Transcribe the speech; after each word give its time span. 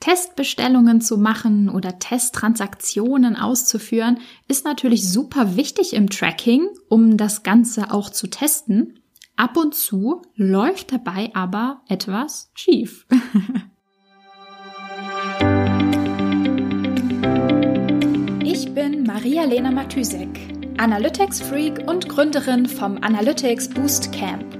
Testbestellungen 0.00 1.00
zu 1.00 1.16
machen 1.18 1.68
oder 1.68 1.98
Testtransaktionen 1.98 3.36
auszuführen, 3.36 4.18
ist 4.48 4.64
natürlich 4.64 5.08
super 5.10 5.56
wichtig 5.56 5.92
im 5.92 6.10
Tracking, 6.10 6.66
um 6.88 7.16
das 7.16 7.42
Ganze 7.42 7.92
auch 7.92 8.10
zu 8.10 8.26
testen. 8.26 9.00
Ab 9.36 9.56
und 9.56 9.74
zu 9.74 10.22
läuft 10.34 10.92
dabei 10.92 11.30
aber 11.34 11.82
etwas 11.88 12.50
schief. 12.54 13.06
ich 18.42 18.74
bin 18.74 19.04
Maria-Lena 19.04 19.70
Matysek, 19.70 20.28
Analytics-Freak 20.78 21.88
und 21.88 22.08
Gründerin 22.08 22.66
vom 22.66 22.98
Analytics 23.02 23.68
Boost 23.68 24.12
Camp. 24.12 24.59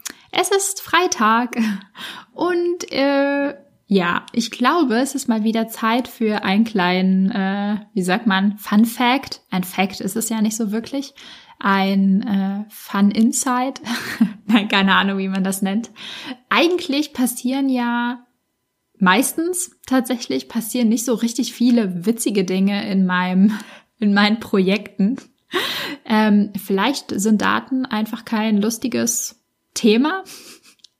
Es 0.31 0.49
ist 0.49 0.81
Freitag 0.81 1.57
und 2.33 2.91
äh, 2.91 3.53
ja, 3.87 4.25
ich 4.31 4.51
glaube, 4.51 4.95
es 4.99 5.15
ist 5.15 5.27
mal 5.27 5.43
wieder 5.43 5.67
Zeit 5.67 6.07
für 6.07 6.43
einen 6.45 6.63
kleinen, 6.63 7.29
äh, 7.29 7.75
wie 7.93 8.03
sagt 8.03 8.25
man, 8.25 8.57
Fun 8.57 8.85
Fact. 8.85 9.41
Ein 9.49 9.65
Fact 9.65 9.99
ist 9.99 10.15
es 10.15 10.29
ja 10.29 10.41
nicht 10.41 10.55
so 10.55 10.71
wirklich. 10.71 11.13
Ein 11.59 12.21
äh, 12.21 12.63
Fun 12.69 13.11
Insight. 13.11 13.81
Nein, 14.45 14.69
keine 14.69 14.95
Ahnung, 14.95 15.17
wie 15.17 15.27
man 15.27 15.43
das 15.43 15.61
nennt. 15.61 15.91
Eigentlich 16.49 17.11
passieren 17.11 17.67
ja 17.67 18.25
meistens 18.97 19.77
tatsächlich 19.85 20.47
passieren 20.47 20.87
nicht 20.87 21.03
so 21.03 21.13
richtig 21.13 21.53
viele 21.53 22.05
witzige 22.05 22.45
Dinge 22.45 22.89
in 22.89 23.05
meinem, 23.05 23.59
in 23.99 24.13
meinen 24.13 24.39
Projekten. 24.39 25.17
Ähm, 26.05 26.53
vielleicht 26.55 27.11
sind 27.19 27.41
Daten 27.41 27.85
einfach 27.85 28.23
kein 28.23 28.61
lustiges 28.61 29.40
Thema? 29.73 30.23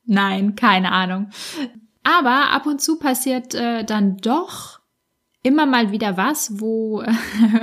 Nein, 0.06 0.56
keine 0.56 0.92
Ahnung. 0.92 1.30
Aber 2.04 2.52
ab 2.52 2.66
und 2.66 2.82
zu 2.82 2.98
passiert 2.98 3.54
äh, 3.54 3.84
dann 3.84 4.18
doch 4.18 4.82
immer 5.44 5.66
mal 5.66 5.92
wieder 5.92 6.18
was, 6.18 6.60
wo, 6.60 7.04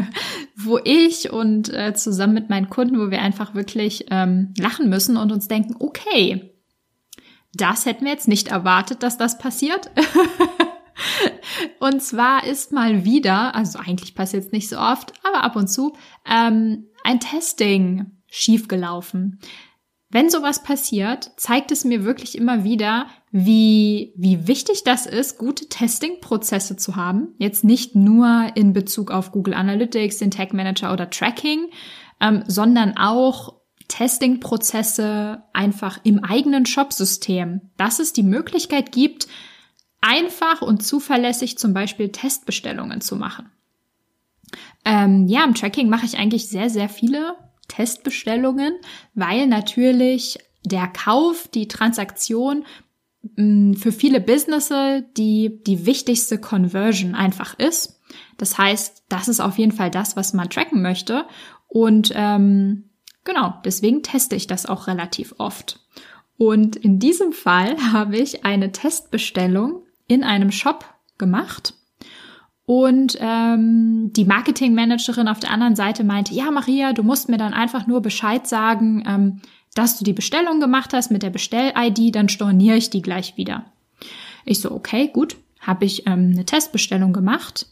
wo 0.57 0.79
ich 0.83 1.33
und 1.33 1.73
äh, 1.73 1.95
zusammen 1.95 2.35
mit 2.35 2.51
meinen 2.51 2.71
Kunden, 2.71 2.99
wo 2.99 3.11
wir 3.11 3.23
einfach 3.23 3.55
wirklich 3.55 4.07
ähm, 4.11 4.53
lachen 4.59 4.89
müssen 4.89 5.17
und 5.17 5.33
uns 5.33 5.49
denken, 5.49 5.77
okay, 5.79 6.55
das 7.55 7.87
hätten 7.87 8.05
wir 8.05 8.13
jetzt 8.13 8.29
nicht 8.29 8.49
erwartet, 8.49 9.03
dass 9.03 9.17
das 9.17 9.39
passiert. 9.39 9.91
und 11.81 12.03
zwar 12.03 12.45
ist 12.45 12.73
mal 12.73 13.05
wieder, 13.05 13.55
also 13.55 13.79
eigentlich 13.79 14.15
passiert 14.15 14.45
es 14.47 14.53
nicht 14.53 14.69
so 14.69 14.79
oft, 14.79 15.13
aber 15.25 15.45
ab 15.45 15.57
und 15.57 15.69
zu, 15.69 15.97
ähm, 16.27 16.87
ein 17.05 17.21
Testing 17.21 18.19
schiefgelaufen. 18.27 19.41
Wenn 20.11 20.31
sowas 20.31 20.63
passiert, 20.63 21.33
zeigt 21.37 21.71
es 21.71 21.85
mir 21.85 22.03
wirklich 22.03 22.39
immer 22.39 22.65
wieder, 22.65 23.07
wie, 23.31 24.15
wie 24.17 24.47
wichtig 24.47 24.83
das 24.85 25.05
ist, 25.05 25.37
gute 25.37 25.69
Testing-Prozesse 25.69 26.77
zu 26.77 26.97
haben. 26.97 27.35
Jetzt 27.37 27.63
nicht 27.63 27.95
nur 27.95 28.53
in 28.55 28.73
Bezug 28.73 29.11
auf 29.11 29.33
Google 29.33 29.53
Analytics, 29.53 30.17
den 30.17 30.31
Tag 30.31 30.55
Manager 30.55 30.95
oder 30.95 31.11
Tracking, 31.11 31.69
ähm, 32.21 32.43
sondern 32.47 32.97
auch 32.97 33.59
Testing-Prozesse 33.89 35.43
einfach 35.53 36.01
im 36.05 36.25
eigenen 36.25 36.65
Shop-System, 36.65 37.71
dass 37.77 37.99
es 37.99 38.15
die 38.15 38.23
Möglichkeit 38.23 38.93
gibt, 38.93 39.29
einfach 40.01 40.63
und 40.63 40.83
zuverlässig 40.83 41.59
zum 41.59 41.75
Beispiel 41.75 42.11
Testbestellungen 42.11 43.03
zu 43.03 43.17
machen. 43.17 43.51
Ähm, 44.87 45.27
ja, 45.27 45.45
im 45.45 45.55
Tracking 45.55 45.91
mache 45.91 46.07
ich 46.07 46.19
eigentlich 46.19 46.49
sehr, 46.49 46.71
sehr 46.71 46.89
viele 46.89 47.37
Testbestellungen, 47.79 48.75
weil 49.15 49.47
natürlich 49.47 50.37
der 50.65 50.89
Kauf, 50.89 51.47
die 51.47 51.69
Transaktion 51.69 52.65
mm, 53.37 53.75
für 53.75 53.93
viele 53.93 54.21
Businesses 54.21 55.05
die, 55.17 55.63
die 55.65 55.87
wichtigste 55.87 56.39
Conversion 56.39 57.15
einfach 57.15 57.57
ist. 57.57 58.01
Das 58.37 58.59
heißt, 58.59 59.05
das 59.09 59.29
ist 59.29 59.39
auf 59.39 59.59
jeden 59.59 59.71
Fall 59.71 59.93
das, 59.93 60.17
was 60.17 60.33
man 60.33 60.51
tracken 60.51 60.83
möchte. 60.83 61.25
Und 61.69 62.13
ähm, 62.17 62.91
genau, 63.23 63.55
deswegen 63.65 64.03
teste 64.03 64.35
ich 64.35 64.49
das 64.49 64.67
auch 64.67 64.89
relativ 64.89 65.37
oft. 65.39 65.79
Und 66.37 66.75
in 66.75 66.99
diesem 66.99 67.33
Fall 67.33 67.77
habe 67.93 68.17
ich 68.17 68.45
eine 68.45 68.73
Testbestellung 68.73 69.85
in 70.09 70.25
einem 70.25 70.51
Shop 70.51 70.85
gemacht 71.17 71.75
und 72.69 73.17
ähm, 73.19 74.13
die 74.13 74.27
Marketingmanagerin 74.27 75.27
auf 75.27 75.41
der 75.41 75.53
anderen 75.53 75.75
Seite 75.75 76.05
meinte, 76.05 76.35
ja, 76.35 76.51
Maria, 76.51 76.93
du 76.93 77.03
musst 77.03 77.31
mir 77.31 77.39
dann 77.39 77.55
einfach 77.55 77.87
nur 77.87 78.03
Bescheid 78.03 78.47
sagen, 78.47 79.03
ähm, 79.07 79.41
dass 79.75 79.97
du 79.97 80.05
die 80.05 80.13
Bestellung 80.13 80.61
gemacht 80.61 80.93
hast 80.93 81.11
mit 81.11 81.23
der 81.23 81.31
Bestell-ID, 81.31 82.15
dann 82.15 82.29
storniere 82.29 82.77
ich 82.77 82.91
die 82.91 83.01
gleich 83.01 83.39
wieder. 83.39 83.65
Ich 84.45 84.61
so, 84.61 84.71
okay, 84.71 85.09
gut, 85.09 85.39
habe 85.61 85.87
ich 85.87 86.07
ähm, 86.07 86.33
eine 86.35 86.45
Testbestellung 86.45 87.15
gemacht 87.15 87.69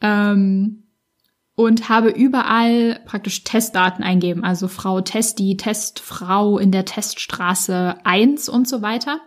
ähm, 0.00 0.84
und 1.54 1.90
habe 1.90 2.08
überall 2.08 3.02
praktisch 3.04 3.44
Testdaten 3.44 4.02
eingeben, 4.02 4.42
also 4.42 4.68
Frau 4.68 5.02
Testi, 5.02 5.58
Testfrau 5.58 6.56
in 6.56 6.72
der 6.72 6.86
Teststraße 6.86 7.98
1 8.04 8.48
und 8.48 8.66
so 8.66 8.80
weiter. 8.80 9.20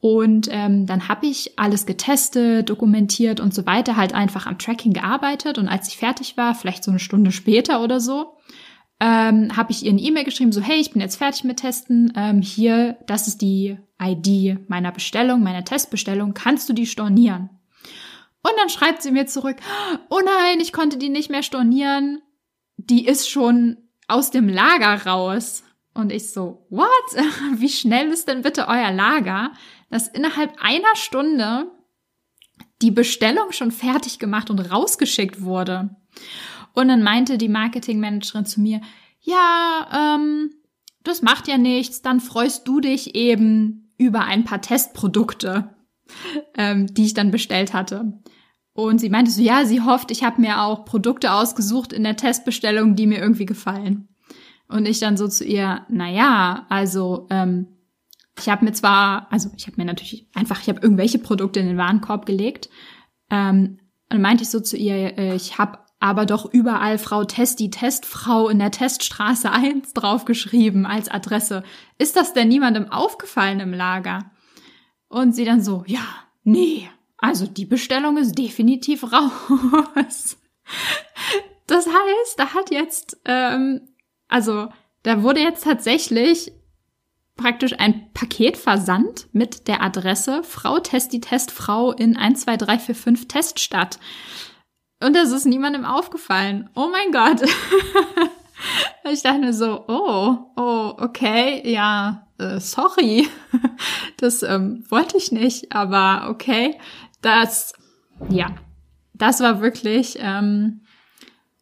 Und 0.00 0.48
ähm, 0.50 0.86
dann 0.86 1.08
habe 1.08 1.26
ich 1.26 1.58
alles 1.58 1.84
getestet, 1.84 2.70
dokumentiert 2.70 3.38
und 3.38 3.52
so 3.54 3.66
weiter, 3.66 3.96
halt 3.96 4.14
einfach 4.14 4.46
am 4.46 4.58
Tracking 4.58 4.94
gearbeitet. 4.94 5.58
Und 5.58 5.68
als 5.68 5.88
ich 5.88 5.98
fertig 5.98 6.38
war, 6.38 6.54
vielleicht 6.54 6.84
so 6.84 6.90
eine 6.90 7.00
Stunde 7.00 7.32
später 7.32 7.82
oder 7.82 8.00
so, 8.00 8.36
ähm, 8.98 9.56
habe 9.56 9.72
ich 9.72 9.84
ihr 9.84 9.90
eine 9.90 10.00
E-Mail 10.00 10.24
geschrieben, 10.24 10.52
so, 10.52 10.62
hey, 10.62 10.78
ich 10.78 10.92
bin 10.92 11.02
jetzt 11.02 11.16
fertig 11.16 11.44
mit 11.44 11.58
Testen. 11.58 12.12
Ähm, 12.16 12.40
hier, 12.40 12.96
das 13.06 13.28
ist 13.28 13.42
die 13.42 13.78
ID 14.00 14.68
meiner 14.68 14.92
Bestellung, 14.92 15.42
meiner 15.42 15.64
Testbestellung. 15.64 16.32
Kannst 16.32 16.68
du 16.68 16.72
die 16.72 16.86
stornieren? 16.86 17.50
Und 18.42 18.52
dann 18.58 18.70
schreibt 18.70 19.02
sie 19.02 19.10
mir 19.10 19.26
zurück, 19.26 19.56
oh 20.08 20.20
nein, 20.24 20.60
ich 20.60 20.72
konnte 20.72 20.96
die 20.96 21.10
nicht 21.10 21.30
mehr 21.30 21.42
stornieren. 21.42 22.22
Die 22.78 23.06
ist 23.06 23.28
schon 23.28 23.76
aus 24.08 24.30
dem 24.30 24.48
Lager 24.48 25.06
raus. 25.06 25.62
Und 25.94 26.12
ich 26.12 26.32
so, 26.32 26.66
what? 26.70 26.88
Wie 27.56 27.68
schnell 27.68 28.08
ist 28.08 28.28
denn 28.28 28.42
bitte 28.42 28.68
euer 28.68 28.92
Lager? 28.92 29.52
dass 29.90 30.08
innerhalb 30.08 30.54
einer 30.62 30.94
Stunde 30.94 31.70
die 32.80 32.92
Bestellung 32.92 33.52
schon 33.52 33.72
fertig 33.72 34.18
gemacht 34.18 34.48
und 34.48 34.60
rausgeschickt 34.60 35.42
wurde. 35.42 35.96
Und 36.72 36.88
dann 36.88 37.02
meinte 37.02 37.36
die 37.36 37.48
Marketingmanagerin 37.48 38.46
zu 38.46 38.60
mir, 38.60 38.80
ja, 39.20 40.16
ähm, 40.16 40.50
das 41.02 41.20
macht 41.20 41.48
ja 41.48 41.58
nichts, 41.58 42.00
dann 42.00 42.20
freust 42.20 42.66
du 42.66 42.80
dich 42.80 43.14
eben 43.14 43.92
über 43.98 44.24
ein 44.24 44.44
paar 44.44 44.62
Testprodukte, 44.62 45.74
ähm, 46.56 46.86
die 46.94 47.06
ich 47.06 47.14
dann 47.14 47.30
bestellt 47.30 47.74
hatte. 47.74 48.20
Und 48.72 49.00
sie 49.00 49.10
meinte 49.10 49.30
so, 49.30 49.42
ja, 49.42 49.66
sie 49.66 49.82
hofft, 49.82 50.10
ich 50.10 50.22
habe 50.22 50.40
mir 50.40 50.62
auch 50.62 50.84
Produkte 50.84 51.32
ausgesucht 51.32 51.92
in 51.92 52.04
der 52.04 52.16
Testbestellung, 52.16 52.94
die 52.94 53.06
mir 53.06 53.18
irgendwie 53.18 53.46
gefallen. 53.46 54.09
Und 54.70 54.86
ich 54.86 55.00
dann 55.00 55.16
so 55.16 55.26
zu 55.26 55.44
ihr, 55.44 55.84
na 55.88 56.08
ja, 56.08 56.66
also 56.68 57.26
ähm, 57.30 57.66
ich 58.38 58.48
habe 58.48 58.64
mir 58.64 58.72
zwar, 58.72 59.26
also 59.30 59.50
ich 59.56 59.66
habe 59.66 59.76
mir 59.76 59.84
natürlich 59.84 60.28
einfach, 60.34 60.60
ich 60.62 60.68
habe 60.68 60.80
irgendwelche 60.80 61.18
Produkte 61.18 61.60
in 61.60 61.66
den 61.66 61.76
Warenkorb 61.76 62.24
gelegt. 62.24 62.70
Ähm, 63.30 63.78
und 64.12 64.20
meinte 64.20 64.44
ich 64.44 64.50
so 64.50 64.60
zu 64.60 64.76
ihr, 64.76 65.18
äh, 65.18 65.34
ich 65.34 65.58
habe 65.58 65.78
aber 65.98 66.24
doch 66.24 66.46
überall 66.52 66.98
Frau 66.98 67.24
Testi 67.24 67.70
Testfrau 67.70 68.48
in 68.48 68.58
der 68.58 68.70
Teststraße 68.70 69.50
1 69.52 69.92
draufgeschrieben 69.92 70.86
als 70.86 71.08
Adresse. 71.08 71.62
Ist 71.98 72.16
das 72.16 72.32
denn 72.32 72.48
niemandem 72.48 72.90
aufgefallen 72.90 73.60
im 73.60 73.74
Lager? 73.74 74.30
Und 75.08 75.34
sie 75.34 75.44
dann 75.44 75.60
so, 75.60 75.82
ja, 75.86 76.06
nee, 76.44 76.88
also 77.18 77.46
die 77.46 77.66
Bestellung 77.66 78.16
ist 78.16 78.38
definitiv 78.38 79.02
raus. 79.12 80.38
Das 81.66 81.86
heißt, 81.86 82.38
da 82.38 82.54
hat 82.54 82.70
jetzt, 82.70 83.20
ähm, 83.24 83.89
also 84.30 84.68
da 85.02 85.22
wurde 85.22 85.40
jetzt 85.40 85.64
tatsächlich 85.64 86.52
praktisch 87.36 87.78
ein 87.78 88.12
Paket 88.12 88.56
versandt 88.56 89.28
mit 89.32 89.66
der 89.66 89.82
Adresse 89.82 90.42
Frau 90.42 90.78
Testi 90.78 91.20
Testfrau 91.20 91.92
in 91.92 92.14
12345 92.14 93.28
Teststadt. 93.28 93.98
Und 95.02 95.16
das 95.16 95.32
ist 95.32 95.46
niemandem 95.46 95.86
aufgefallen. 95.86 96.68
Oh 96.74 96.88
mein 96.92 97.10
Gott. 97.10 97.42
ich 99.10 99.22
dachte 99.22 99.38
mir 99.38 99.54
so, 99.54 99.84
oh, 99.88 100.36
oh, 100.56 100.94
okay, 100.98 101.62
ja, 101.70 102.26
äh, 102.38 102.60
sorry. 102.60 103.28
Das 104.18 104.42
ähm, 104.42 104.84
wollte 104.90 105.16
ich 105.16 105.32
nicht, 105.32 105.72
aber 105.72 106.28
okay. 106.28 106.78
Das, 107.22 107.72
ja, 108.28 108.54
das 109.14 109.40
war 109.40 109.62
wirklich 109.62 110.18
ähm, 110.20 110.82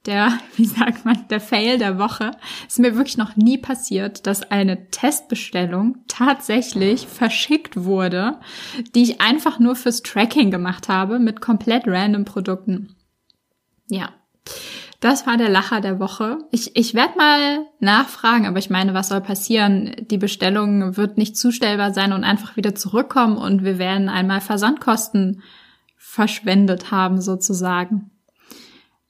der, 0.06 0.38
wie 0.56 0.64
sagt 0.64 1.04
man, 1.04 1.26
der 1.28 1.40
Fail 1.40 1.78
der 1.78 1.98
Woche. 1.98 2.32
Ist 2.66 2.78
mir 2.78 2.96
wirklich 2.96 3.16
noch 3.16 3.36
nie 3.36 3.58
passiert, 3.58 4.26
dass 4.26 4.50
eine 4.50 4.90
Testbestellung 4.90 5.98
tatsächlich 6.08 7.06
verschickt 7.06 7.84
wurde, 7.84 8.38
die 8.94 9.02
ich 9.02 9.20
einfach 9.20 9.58
nur 9.58 9.76
fürs 9.76 10.02
Tracking 10.02 10.50
gemacht 10.50 10.88
habe 10.88 11.18
mit 11.18 11.40
komplett 11.40 11.84
random 11.86 12.24
Produkten. 12.24 12.96
Ja. 13.88 14.10
Das 15.00 15.28
war 15.28 15.36
der 15.36 15.48
Lacher 15.48 15.80
der 15.80 16.00
Woche. 16.00 16.38
Ich, 16.50 16.74
ich 16.74 16.92
werde 16.92 17.16
mal 17.16 17.66
nachfragen, 17.78 18.46
aber 18.46 18.58
ich 18.58 18.68
meine, 18.68 18.94
was 18.94 19.08
soll 19.08 19.20
passieren? 19.20 19.94
Die 20.10 20.18
Bestellung 20.18 20.96
wird 20.96 21.18
nicht 21.18 21.36
zustellbar 21.36 21.94
sein 21.94 22.12
und 22.12 22.24
einfach 22.24 22.56
wieder 22.56 22.74
zurückkommen 22.74 23.36
und 23.36 23.62
wir 23.62 23.78
werden 23.78 24.08
einmal 24.08 24.40
Versandkosten 24.40 25.42
verschwendet 25.96 26.90
haben 26.90 27.20
sozusagen. 27.20 28.10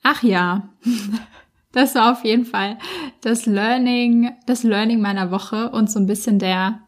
Ach 0.03 0.23
ja, 0.23 0.71
das 1.73 1.95
war 1.95 2.13
auf 2.13 2.25
jeden 2.25 2.45
Fall 2.45 2.79
das 3.21 3.47
Learning, 3.47 4.31
das 4.47 4.63
Learning 4.63 5.01
meiner 5.01 5.31
Woche 5.31 5.71
und 5.71 5.91
so 5.91 5.99
ein 5.99 6.07
bisschen 6.07 6.39
der, 6.39 6.81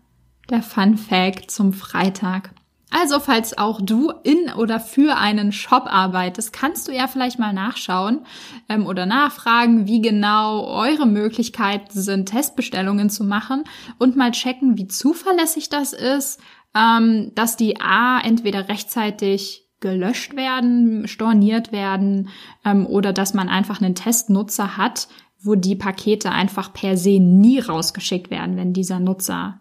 der 0.48 0.62
Fun 0.62 0.96
Fact 0.96 1.50
zum 1.50 1.72
Freitag. 1.72 2.50
Also, 2.92 3.20
falls 3.20 3.56
auch 3.56 3.80
du 3.80 4.12
in 4.24 4.52
oder 4.52 4.80
für 4.80 5.16
einen 5.16 5.52
Shop 5.52 5.84
arbeitest, 5.86 6.52
kannst 6.52 6.88
du 6.88 6.92
ja 6.92 7.06
vielleicht 7.06 7.38
mal 7.38 7.52
nachschauen 7.52 8.26
ähm, 8.68 8.84
oder 8.84 9.06
nachfragen, 9.06 9.86
wie 9.86 10.00
genau 10.00 10.66
eure 10.66 11.06
Möglichkeiten 11.06 12.00
sind, 12.00 12.30
Testbestellungen 12.30 13.08
zu 13.08 13.22
machen 13.22 13.62
und 13.98 14.16
mal 14.16 14.32
checken, 14.32 14.76
wie 14.76 14.88
zuverlässig 14.88 15.68
das 15.68 15.92
ist, 15.92 16.40
ähm, 16.74 17.30
dass 17.36 17.56
die 17.56 17.80
A 17.80 18.18
entweder 18.20 18.68
rechtzeitig 18.68 19.69
gelöscht 19.80 20.36
werden, 20.36 21.08
storniert 21.08 21.72
werden 21.72 22.28
ähm, 22.64 22.86
oder 22.86 23.12
dass 23.12 23.34
man 23.34 23.48
einfach 23.48 23.80
einen 23.80 23.94
Testnutzer 23.94 24.76
hat, 24.76 25.08
wo 25.42 25.54
die 25.54 25.74
Pakete 25.74 26.30
einfach 26.30 26.72
per 26.72 26.96
se 26.96 27.18
nie 27.18 27.58
rausgeschickt 27.58 28.30
werden, 28.30 28.56
wenn 28.56 28.72
dieser 28.72 29.00
Nutzer 29.00 29.60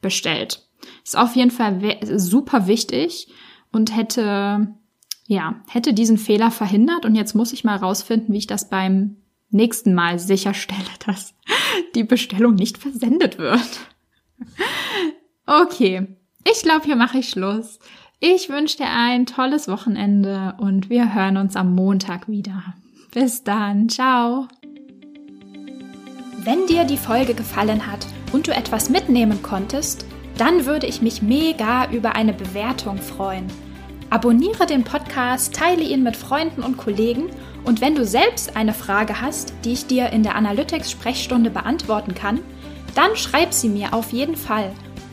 bestellt. 0.00 0.66
Ist 1.04 1.16
auf 1.16 1.36
jeden 1.36 1.50
Fall 1.50 1.98
super 2.16 2.66
wichtig 2.66 3.28
und 3.70 3.96
hätte, 3.96 4.74
ja, 5.26 5.62
hätte 5.68 5.94
diesen 5.94 6.18
Fehler 6.18 6.50
verhindert 6.50 7.04
und 7.04 7.14
jetzt 7.14 7.34
muss 7.34 7.52
ich 7.52 7.64
mal 7.64 7.76
rausfinden, 7.76 8.34
wie 8.34 8.38
ich 8.38 8.46
das 8.46 8.68
beim 8.70 9.16
nächsten 9.50 9.94
Mal 9.94 10.18
sicherstelle, 10.18 10.80
dass 11.06 11.34
die 11.94 12.04
Bestellung 12.04 12.54
nicht 12.54 12.78
versendet 12.78 13.38
wird. 13.38 13.80
Okay, 15.46 16.06
ich 16.44 16.62
glaube, 16.62 16.84
hier 16.84 16.94
mache 16.94 17.18
ich 17.18 17.30
Schluss. 17.30 17.80
Ich 18.22 18.50
wünsche 18.50 18.76
dir 18.76 18.90
ein 18.90 19.24
tolles 19.24 19.66
Wochenende 19.66 20.52
und 20.58 20.90
wir 20.90 21.14
hören 21.14 21.38
uns 21.38 21.56
am 21.56 21.74
Montag 21.74 22.28
wieder. 22.28 22.74
Bis 23.14 23.44
dann, 23.44 23.88
ciao. 23.88 24.46
Wenn 26.44 26.66
dir 26.66 26.84
die 26.84 26.98
Folge 26.98 27.32
gefallen 27.32 27.86
hat 27.90 28.06
und 28.34 28.46
du 28.46 28.52
etwas 28.54 28.90
mitnehmen 28.90 29.42
konntest, 29.42 30.04
dann 30.36 30.66
würde 30.66 30.86
ich 30.86 31.00
mich 31.00 31.22
mega 31.22 31.90
über 31.90 32.14
eine 32.14 32.34
Bewertung 32.34 32.98
freuen. 32.98 33.46
Abonniere 34.10 34.66
den 34.66 34.84
Podcast, 34.84 35.54
teile 35.54 35.82
ihn 35.82 36.02
mit 36.02 36.14
Freunden 36.14 36.62
und 36.62 36.76
Kollegen 36.76 37.30
und 37.64 37.80
wenn 37.80 37.94
du 37.94 38.04
selbst 38.04 38.54
eine 38.54 38.74
Frage 38.74 39.22
hast, 39.22 39.54
die 39.64 39.72
ich 39.72 39.86
dir 39.86 40.10
in 40.10 40.22
der 40.22 40.34
Analytics-Sprechstunde 40.34 41.48
beantworten 41.48 42.14
kann, 42.14 42.40
dann 42.94 43.16
schreib 43.16 43.54
sie 43.54 43.70
mir 43.70 43.94
auf 43.94 44.12
jeden 44.12 44.36
Fall 44.36 44.72